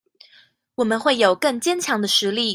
[0.73, 2.49] 我們會有更堅強的實力